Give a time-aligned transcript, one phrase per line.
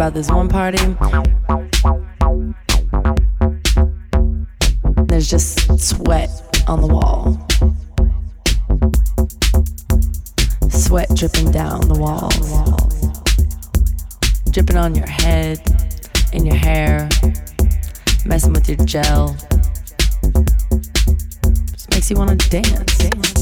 [0.00, 0.78] about this one party.
[5.08, 6.30] There's just sweat
[6.66, 7.36] on the wall.
[10.70, 12.50] Sweat dripping down the walls.
[14.50, 15.60] Dripping on your head,
[16.32, 17.06] in your hair,
[18.24, 19.36] messing with your gel.
[21.72, 22.96] Just makes you wanna dance.
[22.96, 23.39] dance.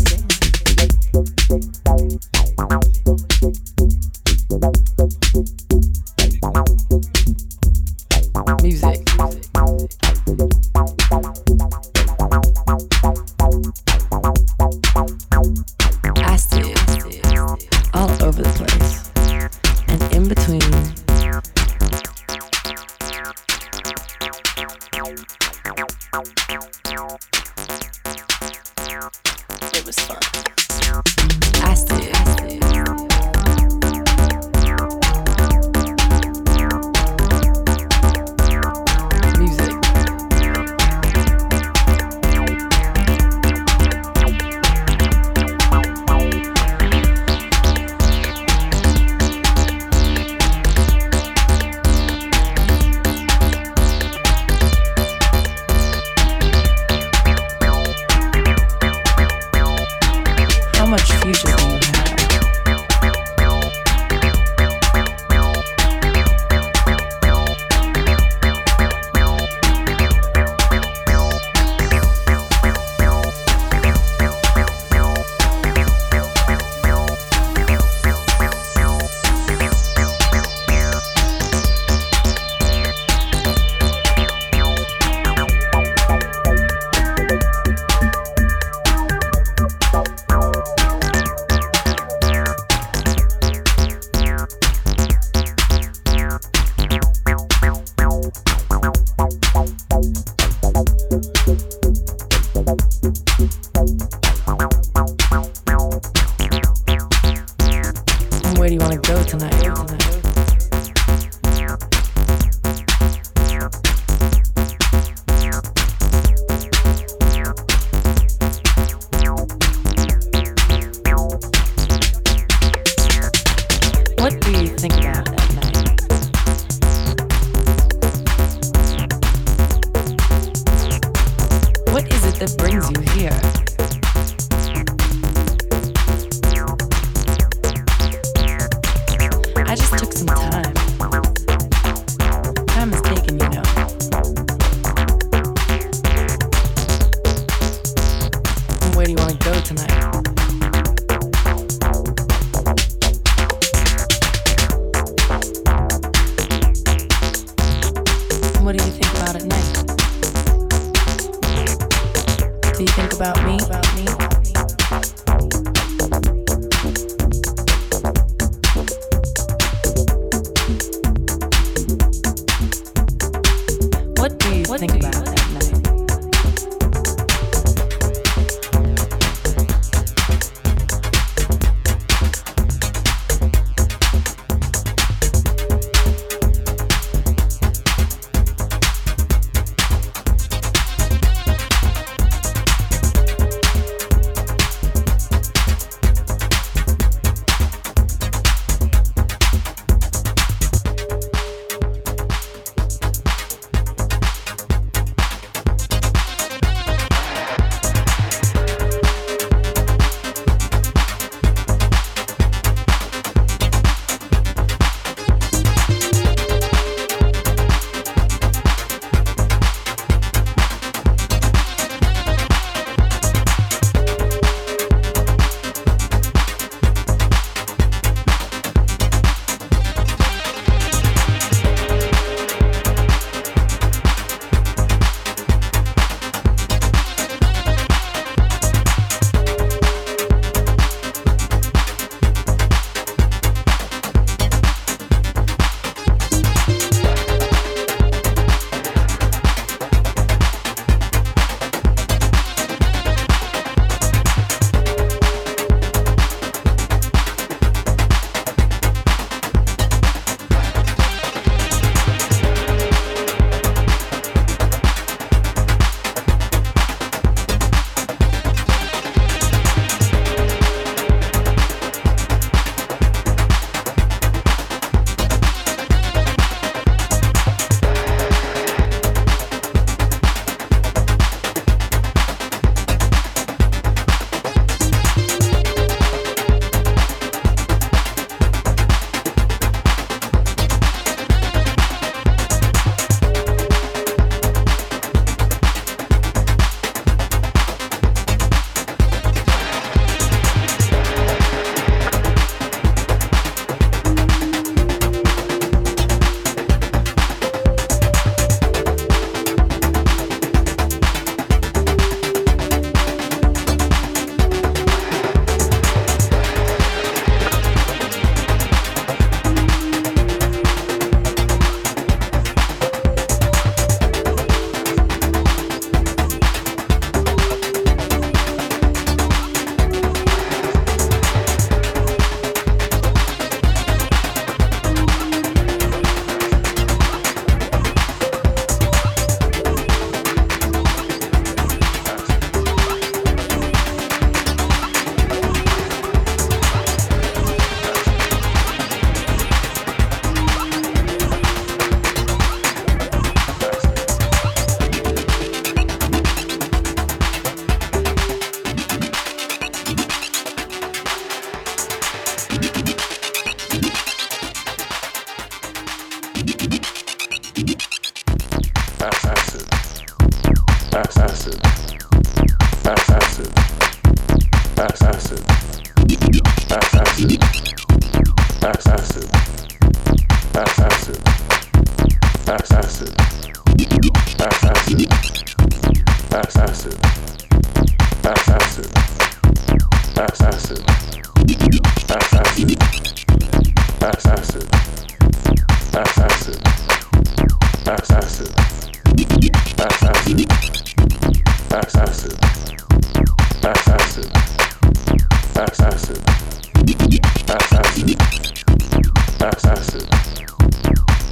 [409.49, 410.05] acid.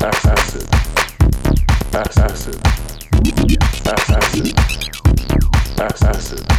[0.01, 0.67] Acid.
[1.95, 2.57] Acid.
[6.03, 6.56] Acid.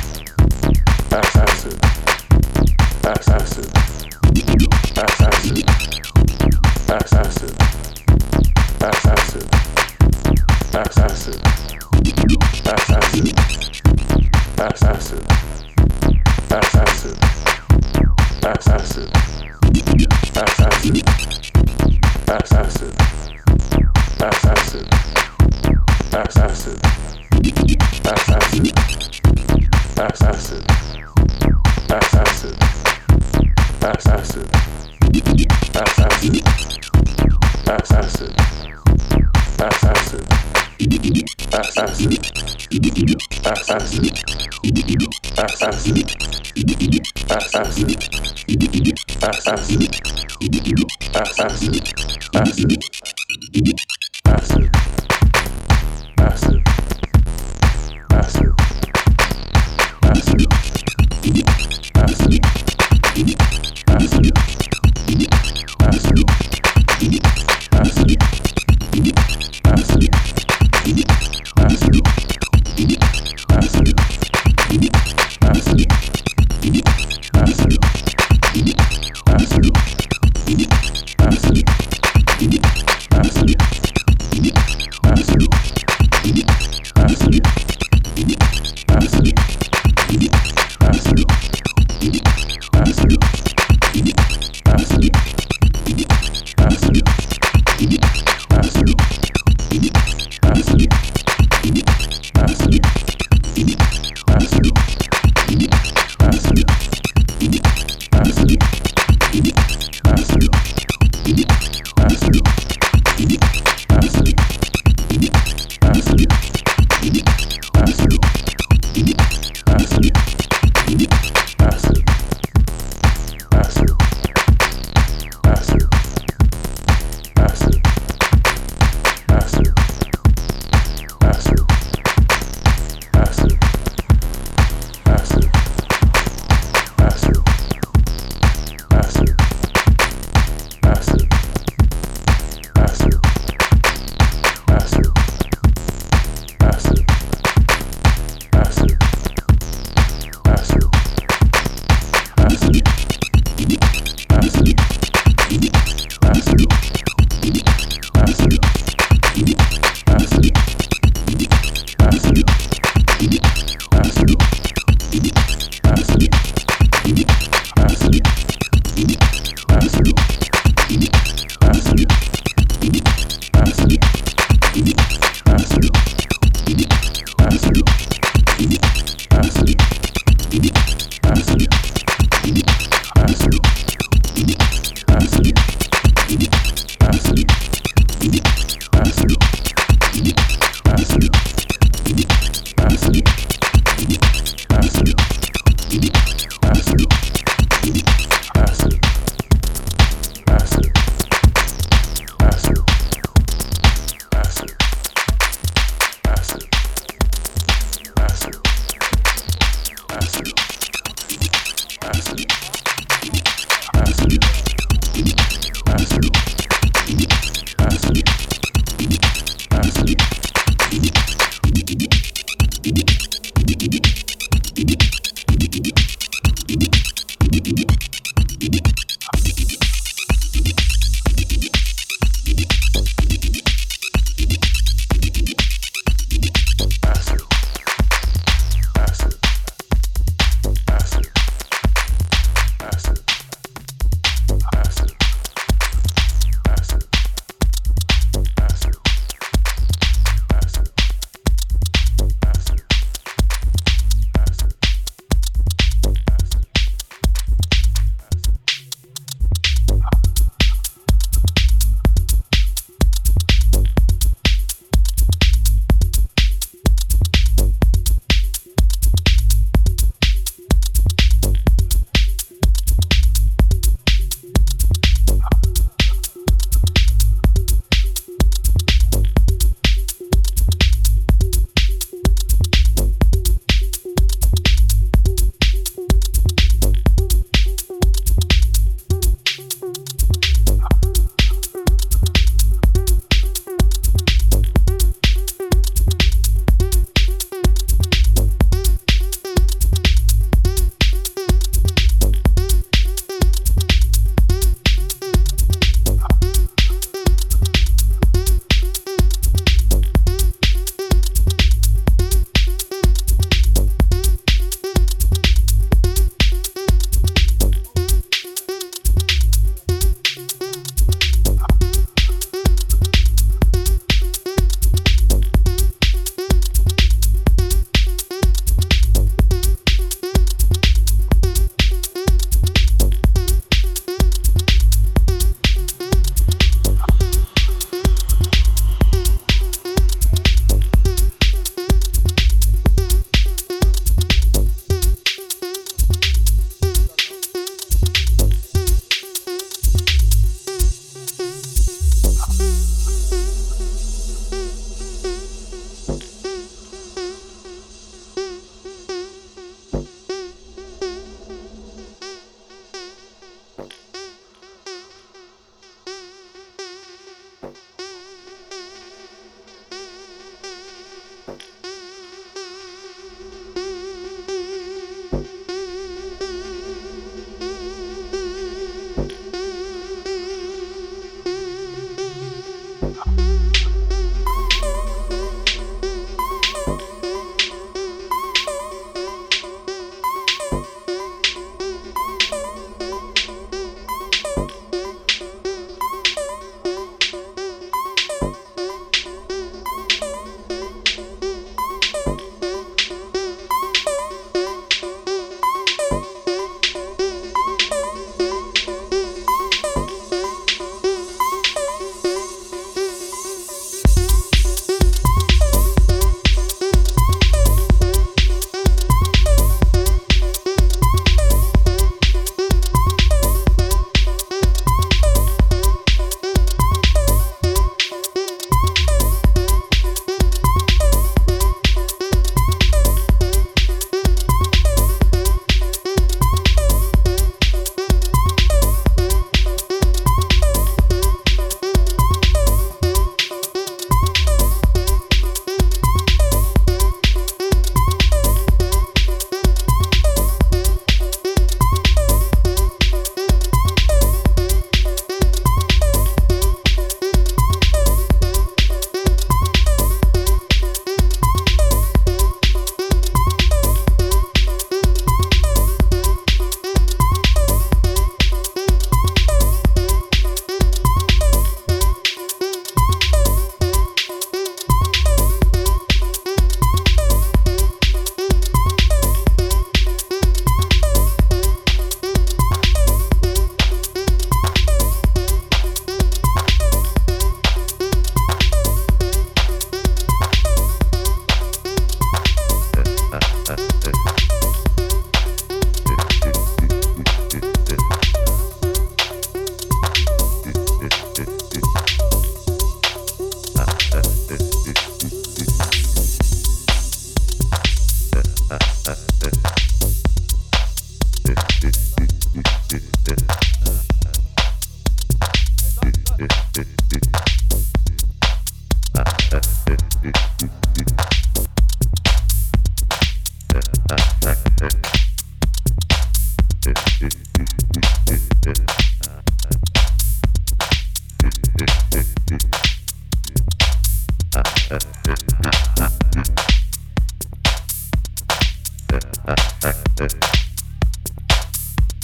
[47.77, 48.17] Thank you.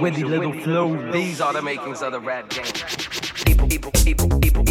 [0.00, 4.67] With the little flow, these are the makings of the rap game.